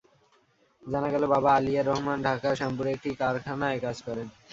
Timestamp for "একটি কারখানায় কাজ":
2.93-3.97